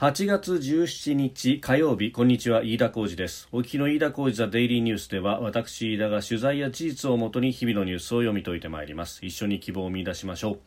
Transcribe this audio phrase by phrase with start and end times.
[0.00, 3.50] 8月17日火曜日こんにちは飯田浩二です。
[3.52, 9.26] お聞きの飯田浩二ザデイリーニュースでは私飯田が取材や事実をもとに日々のニュースを読み解いてまいります。
[9.26, 10.58] 一緒に希望を見出しましょう。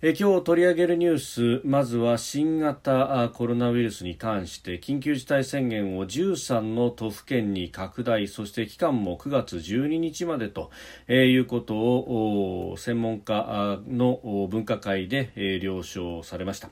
[0.00, 10.70] え今日取り上げるニュースまずは新型コロナウイルスに関して緊急事態宣言を13の都府県に拡大そして期間も9月12日までと、
[11.08, 16.70] えいうことを専門家の分科会で、え了承されました。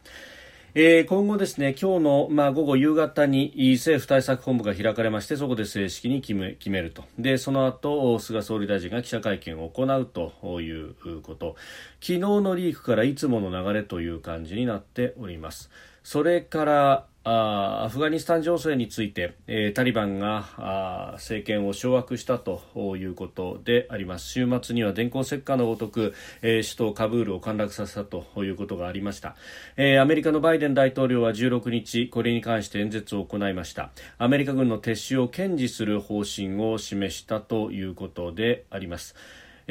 [0.72, 7.02] えー、今後ですね、今日の、まあ、午後夕方に政府対策本部が開かれまして、そこで正式に決め決めると。
[7.18, 11.56] で、その後、菅総理大臣が記者会見を行うということ。
[12.00, 15.70] 昨日のリークからいつもの流れという感じになっております。
[16.04, 22.62] それから、アフガニスタン情勢について、えー、タリバンが政権を掌握したと
[22.96, 24.28] いうことであります。
[24.28, 29.36] 週末には電光石火のごとく、えー、首都カブールを陥落させたということがありました、
[29.76, 33.90] えー、アメリカのバイデン大統領は16日これに関して演説を行いました。
[34.16, 39.14] アメリカ軍の撤収を堅持する方針を示したということであります。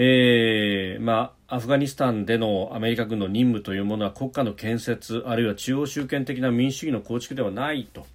[0.02, 8.08] えーまあ、アフガニスタンでのアメリカ軍の任務というものは国家の建設あるいは中央集権的な民主主義の構築ではないと、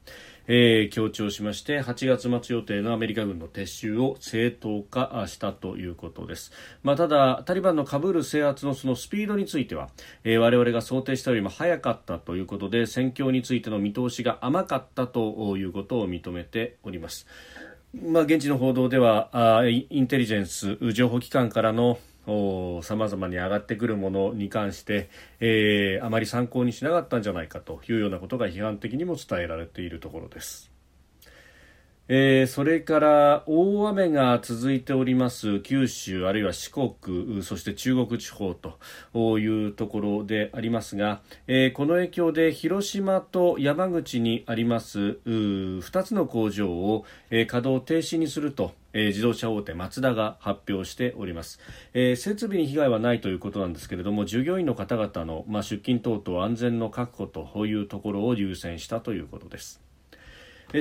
[0.47, 9.91] えー、強調しまして8月末予定のアメリカ軍の撤収を正当化したということです、まあ、ただ、タリバンのカブール制圧のそのスピードについては、
[10.23, 17.27] えー、我々が想定したよりも早かったということで戦況についての見通しが甘かったということを認めております。
[18.03, 19.29] まあ、現地の報道では
[19.59, 21.99] あインテリジェンス情報機関からの
[22.83, 30.74] さまざまに上がってくるものに関して、えー、あまり参考にしなかったんじゃないかというようなことが批判的にも伝えられているところです。
[32.09, 51.59] えー、それから大雨が続いております九州あるいは四国そして中国地方というところでありますが、えー、この影響で広島と山口にあります2つの工場を、えー、稼働停止にするとえ、自動車大手マツダが発表しております、
[51.93, 59.84] えー、設備に被害はないということなんですけれども従業員の方々の、まあ、出勤等々安全の確保というところを優先したということです。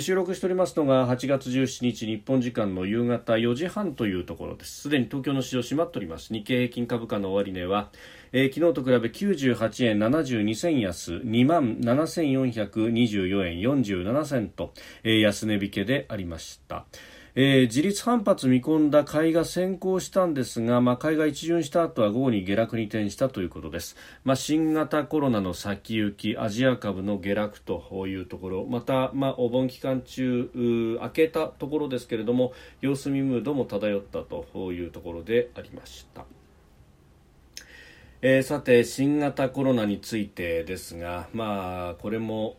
[0.02, 4.82] 収録しておりますのが8月17日日本時間の夕方4時半というところです。
[4.82, 6.34] すでに東京の市場閉まっております。
[6.34, 7.92] 日経平均株価の終値は、
[8.32, 16.88] えー、昨日と比べ98円72銭安2万7424円47銭と、えー、安値引けでありました。
[17.36, 36.26] えー、自立反発見込んだ買いが先行したんですが、まあ、買いが一巡した後は午後に下落に転したということです、まあ、新型コロナの先行きアジア株の下落というところまた、まあ、お盆期間中明けたところですけれども様子見ムードも漂ったというところでありました。
[38.26, 42.56] えー、さて新型コロナについてですが、まあ、これも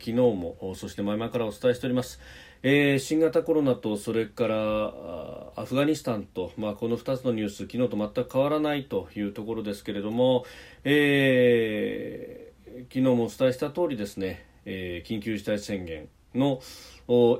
[0.00, 2.20] 昨日もそして前々からお伝えしております、
[2.66, 10.46] えー、新型コロナとそれからアフガニスタンと、まあ、この2つのニュース昨日と全く変わらないというところですけれども、
[10.82, 16.62] えー、昨日もお伝えした通りですね、えー、緊急事態宣言の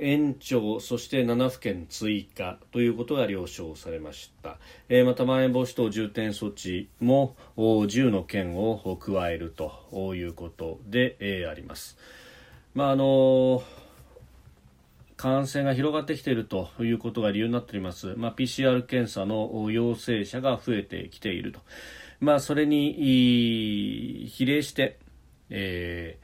[0.02, 4.58] 延長そして7府県追加ということが了承されました、
[4.90, 11.96] えー、またまん延防止等重点措置も10の県を加えるということで、えー、あります。
[12.74, 13.62] まああの
[15.16, 21.60] 感染が広がってきているということが理由になっております、まあ、PCR 検査の陽性者が増えてきていると、
[22.20, 24.98] まあ、それに比例して、
[25.50, 26.18] え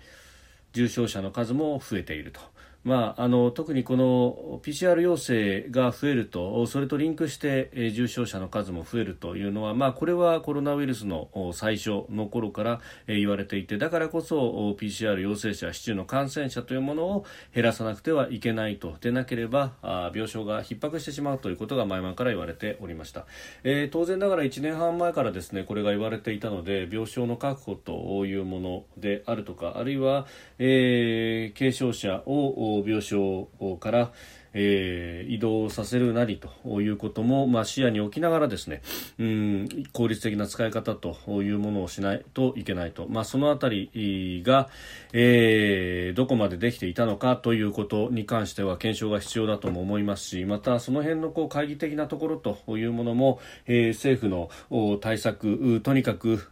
[0.72, 2.40] ー、重症者の数も増えていると。
[2.84, 17.24] まあ、あの特にこの PCR 陽性が増えるとそれとリンクして、え、重症者の数も増えるというのは、まあ、これはコロナウイルスの最初の頃から、え、言われていてだからこそ PCR 陽性者、市中の感染者というものを
[17.54, 18.90] 減らさなくてはいけないと。
[19.00, 23.26] でなければあ病床が逼迫してしまうということが前々から言われておりました、
[23.64, 30.26] えー、当然ながら1年半前からですねこれが言われていたので病床の確保というものであるとかあるいは、
[30.58, 34.12] えー、軽症者を病床から、
[34.52, 38.82] えー、移動させるなりということも、まあ、視野に置きながらですね、
[39.18, 44.68] うん、効率的な使い方というものをしないといけないと、まあ、そのあたりが、
[45.12, 56.48] えー、どこまでできていたのかということに関しては検証が必要だとも思いますしまたその辺のこう懐疑的なところというものも、えー、政府の対策とにかく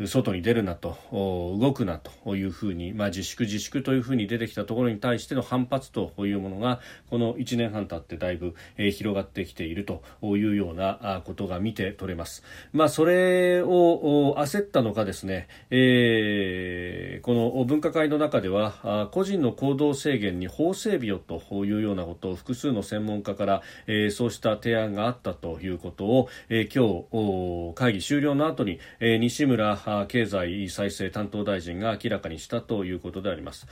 [0.00, 6.80] 外に出るなと動くなというふうに、まあ、自粛自粛というふうに出てきたところに対しての反発というものが
[7.10, 12.42] この1年半経ってだいぶ、えー、広がってきているというようなことが見て取れます。
[12.72, 29.76] まあ、それを焦ったのかですね、えー、この分科会の中では個人の行動制限に法整備をというようなことを複数の専門家から、えー、そうした提案があったということを、えー、今日会議終了の後に、えー、西村
[30.08, 33.66] 経済再生担当大臣が明らかにしたということであります。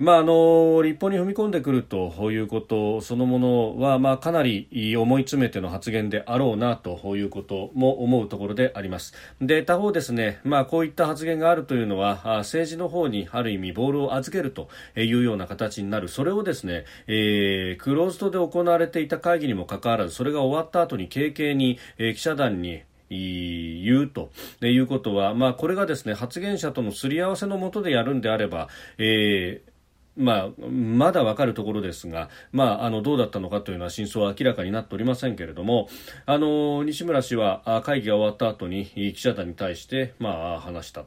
[0.00, 9.12] まあ、あの立法に踏み込んでくるということそのものは、まあ、かなり思い詰めての発言であろうなということも思うところであります
[9.42, 24.30] で他方ですね、まあ、こういった発言があるというのは政治の方にある意味ボールを預けるというような形になるそれをですね、えー、クローズドで行われていた会議にもかかわらずそれが終わった後に軽々に、えー、記者団に言うと
[24.62, 28.68] いうことは、まあ、これがですね発言者とのすり合わせのもとでやるんであれば、
[28.98, 29.70] えー
[30.16, 35.88] まあ、まだわかるところですが、まあ、あのどうだったのかというのは真相は明らかになっておりませんけれども
[36.26, 41.04] あの西村氏は会議が終わった後に記者団に対して、まあ、話した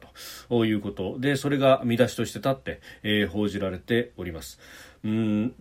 [0.50, 4.60] ということでそれが見出しとして立って、えー、報じられております。
[5.04, 5.54] うん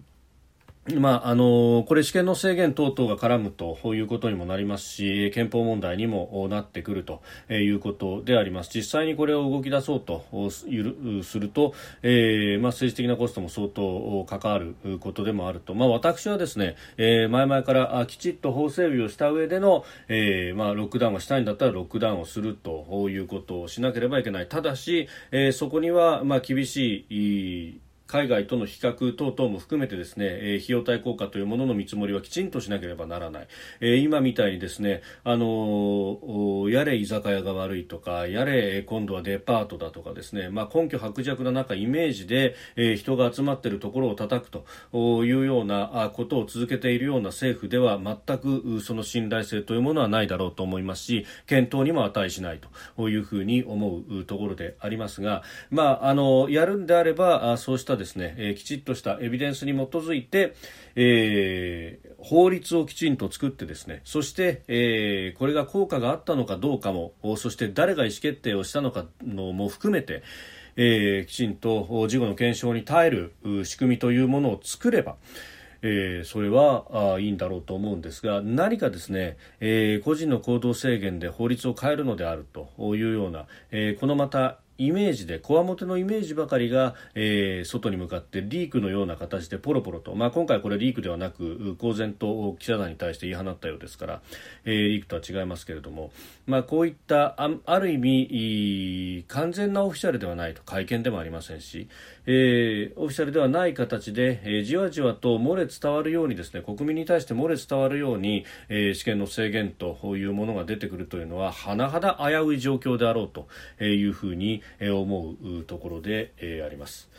[0.85, 8.71] まあ、あのこれ、試験の制限等々が絡むということにもなりますし憲法問題にもなってくるということであります。
[8.75, 10.67] 実際にこれを動き出そうとす
[11.39, 24.49] ると、えーまあ、政治的なコストも相当関わることでもあると、まあ、私はですね、えー、前々からきちっと法整備をした上での、えーまあ、ロックダウンがしたいんだったらロックダウンをするということをしなければいけない。
[24.49, 27.81] ただし、え、そこには、まあ、厳しい
[28.13, 33.49] 海外との比較等々も含めてですね、え、費用対効果というものの見積もりはきちんとしなければならない、
[33.81, 44.67] え、今みたいにですね、あの、やれ居酒屋が悪いとかやれ今度はデパートだとかですね、まあ、根拠薄弱な中イメージで、え、人が集まっているところを叩くと
[45.25, 52.61] いうようなことを続けているような政府では全くその信頼性というものはないだろうと思いますし検討にも値しない
[52.99, 60.55] というふうに思うところでありますが、まあ、あのやるんであればそうしたですね、えー、きちっとしたエビデンスに基づいて、
[60.97, 70.23] えー、法律をきちんと作ってですねそして、えー、これが効果があったのかどうかもそして誰が意思決定をしたのかのも含めて
[70.75, 73.35] えー、きちんと事後の検証に耐える
[73.65, 75.17] 仕組みというものを作れば、
[75.83, 94.23] えー、それはあいいんだろうと思うんですが何かですね、えー、個人の行動制限で法律を変えるのであるというような、えー、このまたイメージでこわもてのイメージばかりが、えー、外に向かってリークのような形でポロポロと、まあ、今回これリークではなく公然と記者団に対して言い放ったようですから、
[94.65, 96.11] えー、リークとは違いますけれども、
[96.47, 100.63] まあ、こういったあある意味完全なオフィシャルではないと。
[100.65, 101.89] 会見でもありませんし、
[102.27, 113.49] えー、オフィシャルではない形で、えー、じわじわと漏れ伝わるようにですね国民に対して漏れ伝わるように、えー、試験の制限というものが出てくるというのは甚だ危うい状況であろうと
[113.85, 117.11] いうふうにえ思うところで、え、あります。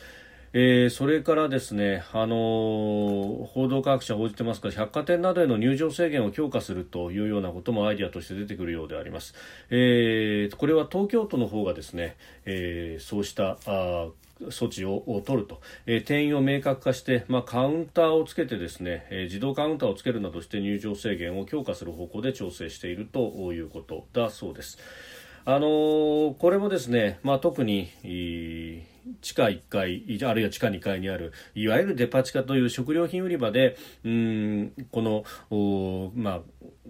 [0.55, 9.33] えー、それからですね、あのー、報道各社報じてますが百貨店などへの入場制限を強化するというようなこともアイディアとして出てくるようであります、
[9.71, 14.09] えー、これは東京都の方がですね、え、そうしたあ
[14.50, 24.77] 措置を取ると、えー、定員を明確化して、まあ、カウンターをつけてですね、えー、自動カウンターをつけるなどして入場制限を強化する方向で調整しているということだそうです。
[25.45, 27.90] あのー、これもですね、まあ、特に
[29.22, 33.75] 地下1階あるいは地下2階にあるいわゆるデパ地下という食料品売り場で
[34.06, 35.01] うんこ
[35.50, 36.41] の、まあ、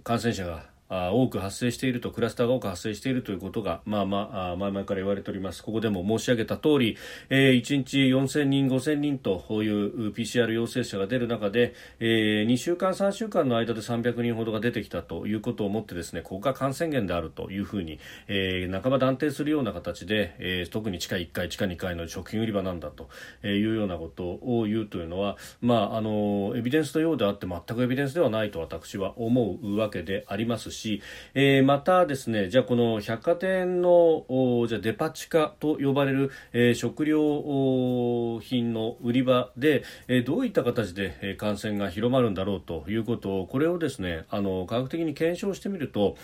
[0.03, 0.72] 感染者が
[1.13, 5.63] 多く発生しているとクラスターが多く発生しているということが、まあまあ、前々から言われております。
[5.63, 6.97] ここでも申し上げた通り、
[7.29, 23.09] えー、1日4000人、5000人という PCR 陽性者が出る中で、えー、2週間、3週間の間で300人ほどが出てきたということをもってですねここが感染源であるというふうに、えー、半ば断定するような形で、えー、特に地下1階、地下2階の食品売り場なんだと
[23.47, 31.01] いうようなことを言うというのは、まあ、あのエビデンスのようであって全くエビデンスではないと私は思うわけでありますしし、
[31.33, 34.25] えー、またですねじゃあこの百貨店の
[34.67, 46.17] じゃデパ地下と呼ばれる、えー、食料品の売り場で、えー、どういった形で、感染が広まるんだろうということをこれをですねあの科学的に検証してみると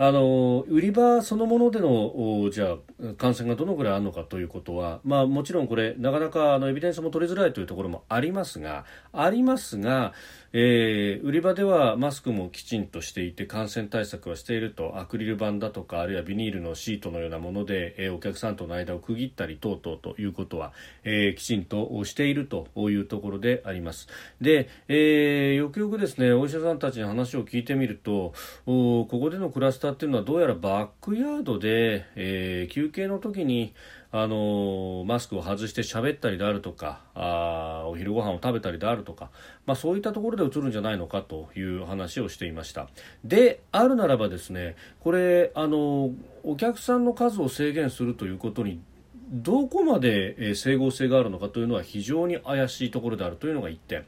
[0.00, 10.12] あの売り場そのものでのじゃあ感染がどのぐらいあるのかということは、まあ、もちろんこれなかなかあのエビデンスも取りづらいというところもありますがありますが
[10.52, 20.72] えー、売り場ではマスクもきちんとしていて感染対策はしているとアクリル板だとかあるいはビニールのシートのようなもので、えー、お客さんとの間を区切ったり等々ということは、
[21.04, 24.08] えー、きちんとしているというところであります。
[24.40, 28.32] で、えー、よくよくですねお医者さんたちに話を聞いてみると
[28.64, 33.74] ここでのクラスターっていうのはどうやらバックヤードで、えー、休憩の時に
[34.10, 39.30] あのマスクを外して喋ったりであるとかあお昼ご飯を食べたりであるとか、
[39.66, 42.88] まあ、そういったところで映るんじゃないのかという話をしていました。
[43.24, 46.10] であるならばですねこれあの
[46.44, 48.80] お客さんの数を制限するということに
[49.30, 54.04] どこまで整合性があるのかというのは非常に怪しいところであるというのが1点、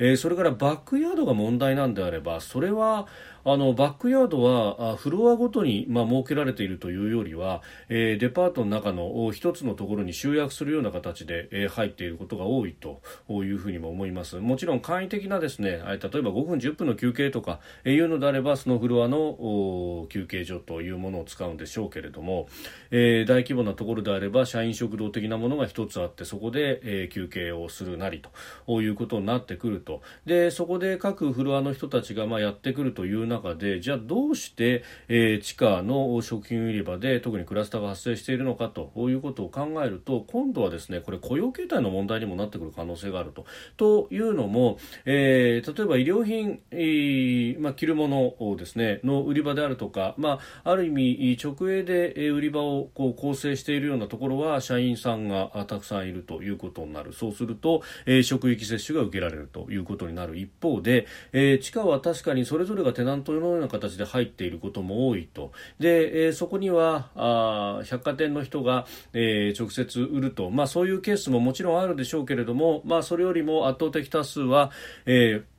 [0.00, 3.06] え、それからバックヤードが問題なんであればそれは
[3.46, 7.60] あのバックヤードはフロアごとに、まあ、設けられているというよりは、
[7.90, 14.36] えー、デパートの中の一つのところに集約するような形で、えー、入っていることが多いというふうにも思います。
[14.36, 15.98] もちろん簡易的なですね例えば
[16.30, 22.48] 5分10分の休憩とかいうのであればそのフロアの休憩所というものを使うんでしょうけれども、
[22.90, 28.22] えー、大規模なところであれば社員食堂的なものが一つあってそこで、えー、休憩をするなり
[28.66, 30.00] ということになってくると。
[30.24, 43.46] でそこで各フロアの人たちがまあやってくるという中でじゃあどうして、えー、地下の食品売り場で特にクラスターが発生しているのかということを考えると今度はですねこれ雇用形態の問題にもなってくる可能性があると。
[43.76, 65.52] というのも、えー、例えば医療品、えーまあ、着るものをですねの売り場であるとか、まあ、ある意味直営で売り場をこう構成しているようなところは社員さんがたくさんいるということになるそうすると、えー、職域接種が受けられるということになる一方で、えー、地下は確かにそれぞれがテナントのような形で入っていることも多いと。
[65.78, 74.70] で、えー、そこにはあ百貨店の人が、えー、直接売ると、まあ、そういうケースももちろんあるでしょうけれども、まあ、それよりも圧倒的多数は、
[75.06, 75.53] えー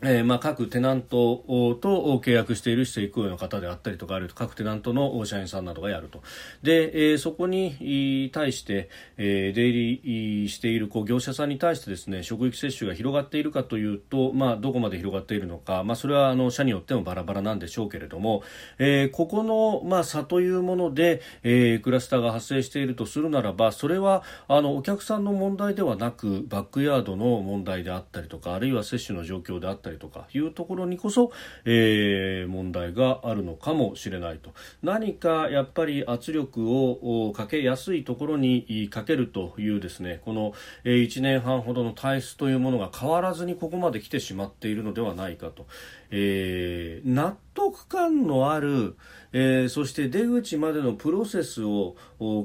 [0.00, 1.44] えー、まあ各テナント
[1.80, 6.22] と契約している施設行為の方であったりとかある各テナントの社員さんなどがやると。
[6.62, 10.00] で、えー、そこに対して、えー、出入
[10.42, 18.42] りしているこう業者さんに対してですね職域接種が広がっているかというと、まあ、どこまで広がっているのか、まあ、それはあの社によってもバラバラなんでしょうけれども、
[18.78, 31.32] えー、ここの、まあ、差というもので、えー、クラスターが発生しているとするならばそれはあのお客さんの問題ではなくバックヤードの問題であったりとかあるいは接種の状況であったりったりとかいうところにこそ、
[31.64, 34.52] えー、問題があるのかもしれないと。
[34.82, 40.52] 何かやっぱり圧力をかけやすいところにかけるというですねこの、
[40.84, 45.66] 1年半ほどの体質というものが変わらずにここまで来てしまっているのではないかと、
[46.10, 48.96] えー、納得感のある、
[49.32, 51.96] えー、そして出口までのプロセスを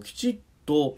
[0.04, 0.96] きちっと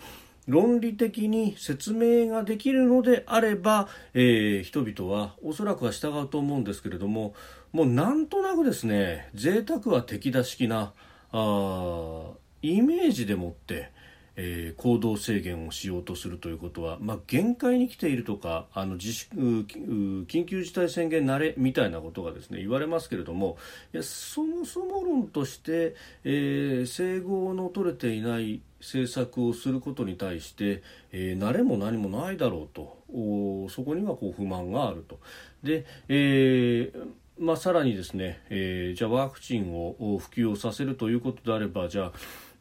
[0.48, 7.34] 論理的に説明ができるのであれば、えー、人々はおそらくは従うと思うんですけれども
[7.72, 10.94] もうなんとなくですね贅沢は敵だ式な
[11.32, 13.92] あイメージでもって、
[14.36, 23.58] えー、行動制限をしようとするということは、まあ、限界に来ているとかあの自粛緊急事態宣言慣れみたいなことがですね言われますけれども
[23.94, 32.98] いやそもそも論として、えー、整合の取れていない政策をすることに対して、えー、慣れも何もないだろうと
[33.70, 35.20] そこにはこう不満があると。
[35.64, 42.14] で、えーまあ、さらにですね、えー、じゃあワクチンを普及をさせるということであればじゃあ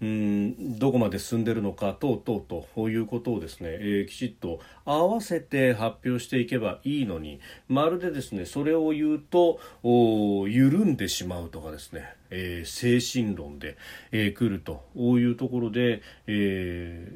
[0.05, 13.79] うんどこまで進んでいるのか等々ということをですね、えー、きちっと合わせて発表していけばいいのにまるでですねそれを言うと緩んでしまうとかですね、えー、精神論で、
[14.13, 17.09] えー、来るというところで、え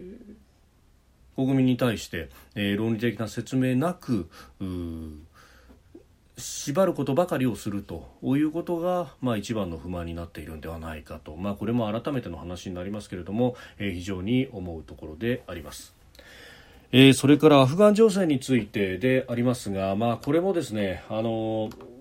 [1.36, 4.30] ー、国民に対して、え、論理的な説明なく
[6.38, 15.94] 縛ることばかりをするということが、まあ、一番の不満になっているんではないかと、まあ、これも改めての話になりますけれども、えー、非常に思うところであります。
[16.90, 21.98] えー、それからアフガン情勢についてでありますが、まあ、これもですね、あのー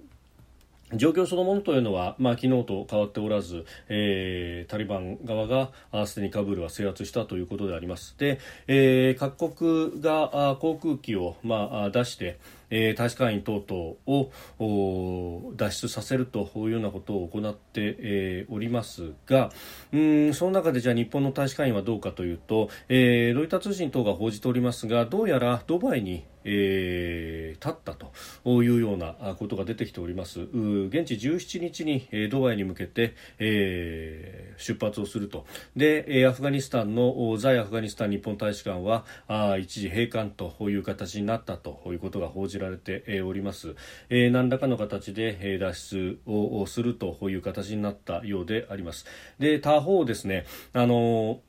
[0.93, 5.71] 状況そのものというのは、まあ、昨日と変わっておらず、えー、タリバン側が
[6.05, 19.51] すでにカブールは制圧したということでありますで、えー、各国が航空機を、まあ、出して、えー、大使館員等々を脱出させるというようなことを行って、えー、おりますが
[19.93, 30.41] うんその中でじゃあ日本の大使館員はどうかというと、えー、ロイター通信等が報じておりますがどうやらドバイにえー、立ったというようなことが出てきております。
[30.41, 35.45] 現地17日にドバイに向けて、えー、出発をすると。
[35.75, 43.75] でアフガニスタンの在アフガニスタン日本大使館はあ一時閉館という形になったということが報じられております、
[44.09, 49.05] えー、何らかの形で脱出をするという形になったようであります。
[49.39, 51.41] で他方ですねあの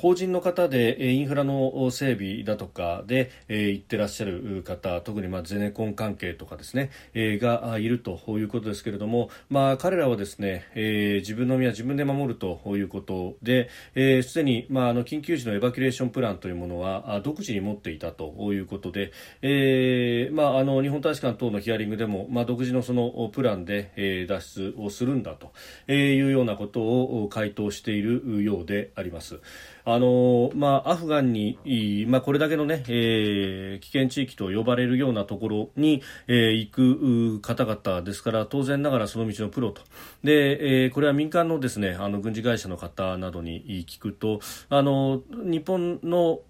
[0.00, 10.66] 法人の方でインフラの整備だとかで、行ってらっしゃる方特にまあゼネコン関係とかですね、がいるということですけれども、まあ、彼らはですね、
[11.20, 13.68] 自分の身は自分で守るということで、
[14.22, 19.12] すでに、まあ、あの緊急時のエバキュレーションプランというものは独自に持っていたということで、
[20.32, 25.52] まあ、あの日本大使館等のヒアリングでも、まあ、独自のそのプランで、脱出をするんだと
[25.92, 29.40] いうようなことを回答しているようであります。
[29.90, 31.56] あのまあ、アフガンに、
[32.08, 39.80] まあ、これだけのね、えー、危険地域と呼ばれるようなところに、えー、行く方々ですから当然ながらその道のプロと。
[40.22, 46.40] で、えー、これは民間のですねあの軍事会社の方などに聞くとあの日本の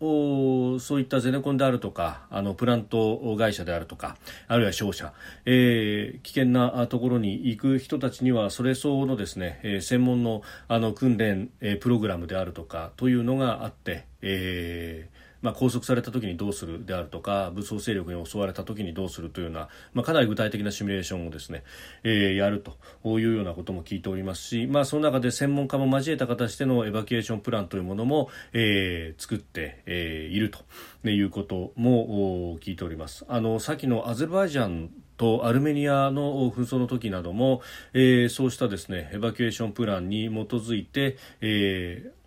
[0.81, 4.17] そういったゼネコンであるとかあのプラント会社であるとか
[4.49, 5.13] あるいは商社、
[5.45, 21.63] えー、危険なところに行く人たちにはそれ相応のですね、専門のあの訓練、プログラムであるとかといういうのがあって、えーまあ、拘束された時にどうするであるとか武装勢力に襲われた時にどうするというような、まあ、かなり具体的なシミュレーションをですね、
[22.03, 33.25] えー、やるというようなことも聞いておりますし、まあ、その中で専門家も交えた形でのエバキュエーションプランというものも、えー、作って、えー、いるということも聞いております。
[33.29, 37.61] あの先のアゼルバイジャンとアルメニアの紛争の時なども、
[37.93, 42.18] えー、そうしたですねエバキュエーションプランに基づいて、えー、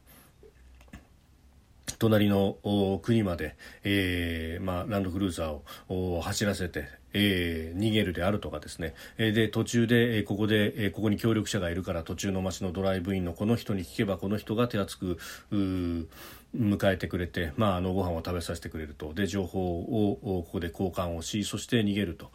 [2.01, 2.57] 隣の
[3.03, 15.19] 国まで、えーまあ、ランドクルーザーを走らせて、えー、逃げるであるとかですね、えー、で途中で、えー、ここで、えー、ここに協力者がいるから途中の街のドライブインのこの人に聞けばこの人が手厚く
[16.55, 19.13] 迎えてくれて、まあ、あのご飯を食べさせてくれると。
[19.13, 22.31] で情報をここで交換をしそして逃げると。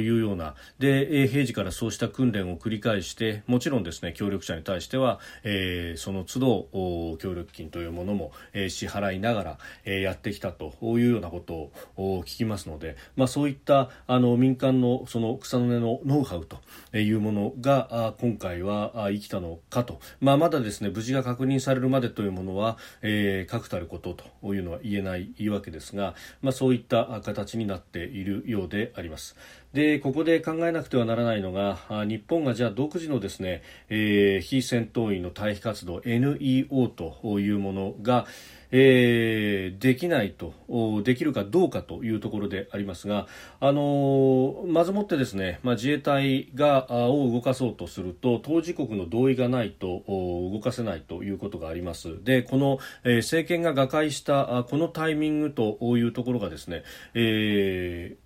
[0.00, 0.54] いうような。
[0.78, 10.74] で平時からそうした訓練を繰り返してもちろんですね協力者に対しては、えー、その都度協力金というものも、えー、支払いながら、えー、やってきたと。
[10.82, 29.36] いうようなことを聞きますので、まあ、そういったあの民間のその草の根のノウハウというものが今回は生きたのかと、まあ、まだですね無事が確認されるまでというものは、えー確たることというのは言えないわけですが、まあ、そういった形になっているようであります。
[29.76, 38.24] でここで考えなくてはならないのが日本がじゃあ独自のですね、えー、非戦闘員の退避活動 NEO というものが、
[38.70, 40.54] えー、できないと
[41.02, 43.26] できるかどうかというところでありますが、
[43.60, 52.24] あのー、まずもってですね、まあ、自衛隊がを動かそうとすると当事国の同意がないと動かせないということがあります。
[52.24, 58.25] でこの、えー、政権が瓦解したこのタイミングというところがですね、えー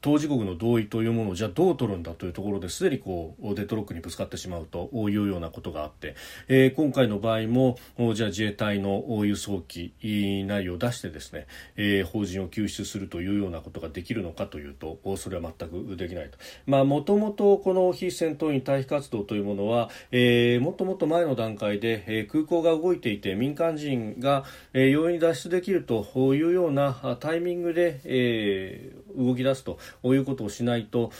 [0.00, 6.16] 当事国の同意というものをじゃあどう取るんだというところですでにこうデッドロックにぶつかってしまうというようなことがあって、
[6.48, 7.78] えー、今回の場合も
[8.14, 16.38] じゃあ自衛隊の輸送機内容を出してですね、えー、法人を救出するというようなことができるのかというとそれは全くできないと。
[16.66, 29.69] まあ、もともとこの非戦闘員退避活動というものは、えー、もっともっと前の段階で、え、空港が動いていて民間人が、え、容易に脱出できるというようなタイミングで、えー、動き出すと
[30.02, 31.12] ということをしないと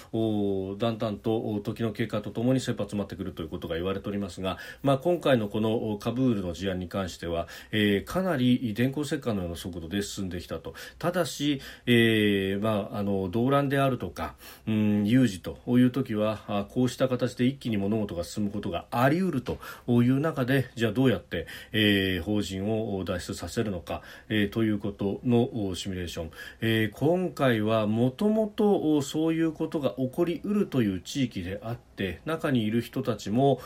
[0.79, 10.75] だんだんと時の経過とともに切羽詰まってくるということが言われておりますが、まあ、今回のこのカブールの事案に関しては、えー、かなり電光石火のような速度で進んできたと。
[10.99, 14.35] ただし、えーまあ、あの動乱であるとか、
[14.67, 19.59] うん、有事という時はこうした形で一気に物事が進むことがあり得ると
[19.89, 33.61] いう中でじゃあどうやって、えー、法人を脱出させるのか、えー、ということのシミュレーション、えー、今回はもとももとそういうことが起こりうるという地域であってって中にいる人たちも、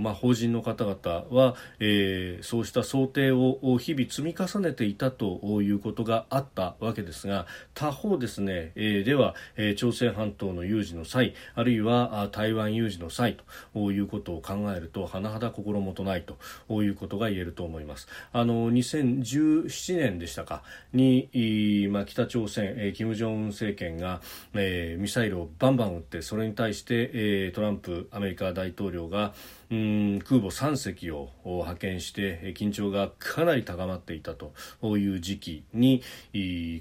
[0.00, 13.36] まあ、法人の方々は、えー、そうした想定を日々積み重ねていたということがあったわけですが他方ですね、えー、では、えー、朝鮮半島の有事の際あるいは台湾有事の際
[13.72, 16.24] ということを考えると甚だ心もとない
[16.68, 18.08] ということが言えると思います。
[18.32, 24.20] あの2017年でしたかに、まあ、北朝鮮、えー、金正恩政権が、
[24.54, 29.32] えー、ミサイルをバンバン撃ってそれに対して、えー、トランプアメリカ大統領が
[29.72, 34.52] うん空母3隻を派遣して緊張がかなり高まっていたと
[34.98, 36.02] いう時期に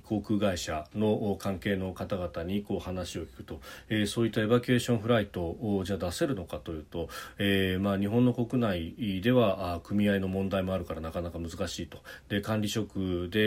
[0.04, 7.08] 航空会社の関係の方々にこう話を聞くと、えー、そういったエバキュエーションフライトをじゃ出せるのかというと、
[7.38, 12.00] えー、まあ、日本の国内では組合の問題もあるからなかなか難しいと。
[12.28, 13.40] で管理職で、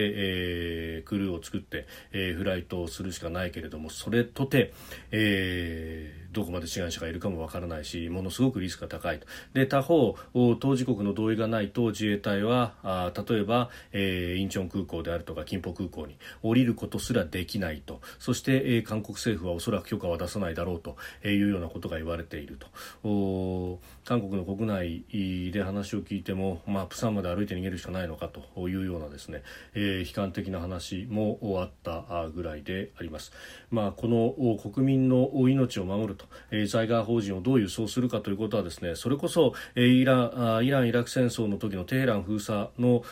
[0.97, 4.73] えー、クルーを作って、えフライトをするしかないけれどもそれとて、
[5.11, 9.27] えーどこまで志願者がいるかもわからないしものすごくリスクが高いと。
[9.55, 10.17] で他方
[10.61, 18.01] 当事国の同意がないと自衛隊はあ例えば、えー、インチョン空港であるとか金浦空港に降りることすらできないと。
[18.19, 23.81] そして、えー、韓国政府はおそらく許可は出さないだろうというようなことが言われていると。
[24.05, 29.43] 韓国の国内で話を聞いても、まあ、プサンまで歩いて逃げるしかないのかというようなですね、
[29.75, 33.33] えー、悲観的な話もあったぐらいであります。
[33.71, 43.03] まあ、この国民の命を守ると、えー、在外邦人をどう輸送するかということはですねそれこそ、えー、イランイラン・イラク戦争の時のテヘラン封鎖の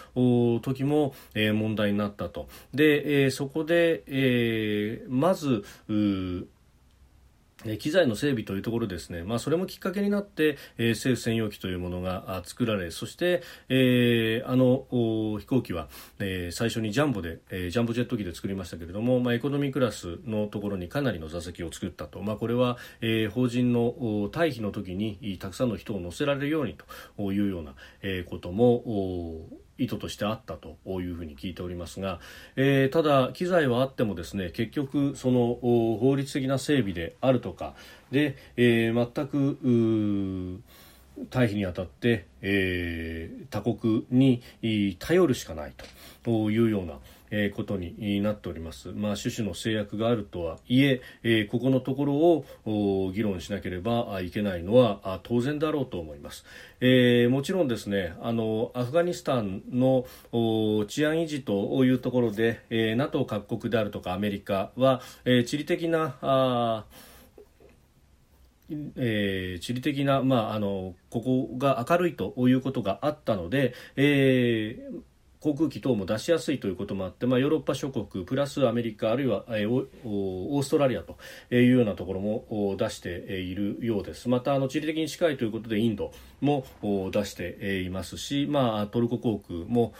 [0.60, 2.48] 時も、えー、問題になったと。
[2.74, 5.64] で、えー、そこで、えー、まず
[7.78, 14.86] 機材の整備というところですね、まあ、それもきっかけになって、えー、政府専用機というものが作られそして、えー、あの
[15.38, 23.92] 飛行機は、えー、最初にジャンボで、えー、ジャンボジェット機で作りましたけれども、まあ、エコノミークラスのところにかなりの座席を作ったと、まあ、これは、えー、法人の
[24.30, 26.76] 退避の時にたくさんの人を乗せられるように
[27.16, 28.82] というような、えー、ことも
[29.78, 32.20] 意図としてあったというふうに聞いておりますが、
[32.56, 37.74] えー、ただ、機材はあってもですね結局、その法律的な整備であるとか
[38.10, 39.58] で、えー、全く
[41.30, 44.42] 退避にあたって、えー、他国に
[44.98, 45.72] 頼るしかない
[46.22, 46.98] というような。
[47.32, 48.92] えー、ことになっております。
[48.92, 56.44] まあ、種々の制約があるとはいええー、ここのところを議論しなければいけないのは当然だろうと思います。
[56.80, 60.04] えー、もちろんですね、あの、アフガニスタンの
[60.88, 66.84] 治安維持というところで、えー、NATO 各国であるとかアメリカは、えー、地理的な、あ
[68.96, 75.11] えー、地理的な、まあ、あのここが明るいということがあったので、えー
[75.42, 81.18] 航空機等も出しやすいということもあって、まあ、ヨーロッパ諸国プラスアメリカあるいは、オーストラリアと
[81.50, 84.28] いうようなところも出しているようです。
[84.28, 86.64] またあの地理的に近いということでインドも
[87.12, 89.92] 出していますし、まあ、トルコ航空も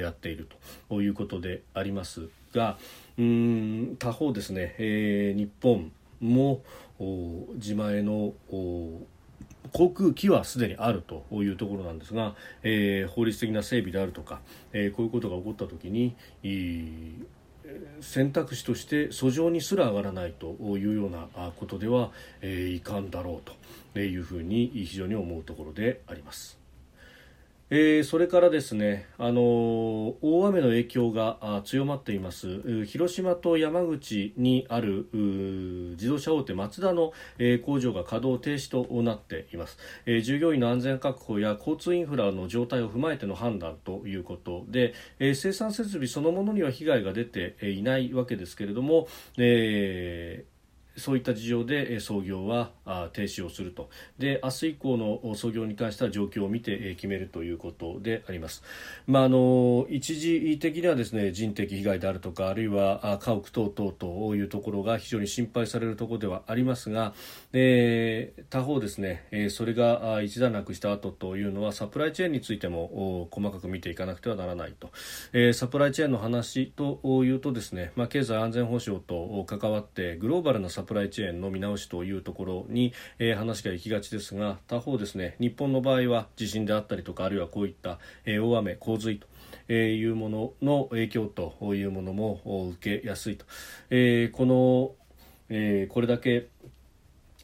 [0.00, 0.48] やっている
[0.88, 2.78] ということでありますが
[3.18, 6.62] うん他方ですね、えー、日本も
[7.54, 8.32] 自前の
[9.72, 14.40] 航空機はすでにあるというところなんですが、えー、法律的な整備であるとか、
[14.72, 16.16] えー、こういうことが起こった時に
[18.00, 23.50] 選択肢として訴状にすら上がらないというようなことでは、えー、いかんだろう
[23.94, 26.57] というふうに非常に思うところであります。
[27.70, 32.84] えー、それからですね、あのー、大雨の影響が強まっています。
[32.86, 39.76] 広島と山口にある自動車大手マツダの、えー、工場が稼働停止となっています、
[40.06, 50.57] え、従業員の安全確保や交通インフラの状態を踏まえての判断ということで、え、生産設備そのものには被害が出ていないわけですけれども、えー
[50.98, 52.70] そういった事情で操業は
[53.12, 53.90] 停止をすると。
[54.18, 58.62] で明日以降の操業に関しては状況を見て決めるということであります、
[59.06, 67.14] まあ、あの一時的にはですね人的被害であるとかあるいは家屋等々というところが非常に心配されるところではありますが、
[67.52, 74.90] えー、他方ですねそれが一段落した後というのはサプライチェーンについても細かく見ていかなくてはならないと、
[75.32, 89.26] えー、サプライチェーンの話というとですね、まあ、経済安全保障と関わってグローバルなサププライチェーンの見直しというところに、えー、話が行きがちですが他方ですね日本の場合は地震であったりとかあるいはこういった、えー、大雨洪水と
[89.68, 92.40] えいうものの影響というものも
[92.78, 93.44] 受けやすいと、
[93.90, 94.92] えー、この、
[95.50, 96.48] えー、これだけ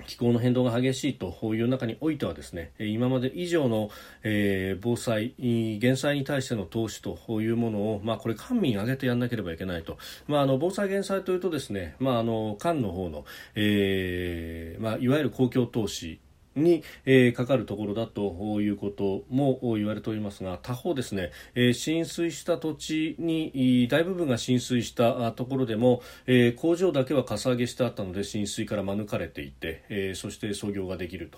[0.07, 3.91] 気候の変動が激しいという中においてはですね今まで以上の、
[4.23, 16.21] えー、防災減災に対しての投資というものを、まあ、これ官民挙げてやらなければいけないと、まあ、あの防災減災というとですね、まあ、あの官の方の、えーまあ、いわゆる公共投資
[16.57, 31.31] に、えー、かかるところだということも言われておりますが他方ですね、えー、浸水した土地に大部分が浸水したところでも、えー、工場だけはかさ上げしてあったので浸水から免れていて、えー、そして操業ができる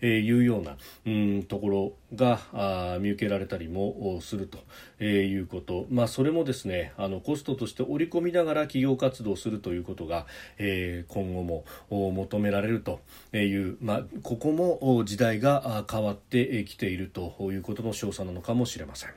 [0.00, 4.58] というような、うん、ところが見受けられたりもすると、
[5.06, 13.00] えー、いうこと、まあ、それもですねあのコストとして織り込みながら企業活動するということが、えー、今後も求められると
[13.36, 19.10] いう、まあ、ここも時代が変わってきているということの証左なのかもしれません。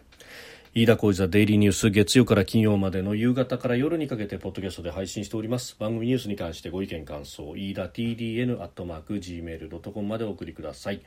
[0.73, 5.77] 飯田浩司ザデイリーニュース月曜から金曜までの夕方から夜にかけてポッドキャストで配信しております。
[5.79, 11.01] 番組ニュースに関してご意見感想飯田 TDN アットマーク Gmail.com までお送りください。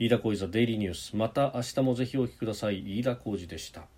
[0.00, 1.16] 飯田浩司ザデイリーニュース。
[1.16, 2.98] また明日もぜひお聞きください。
[2.98, 3.93] 飯田浩司でした。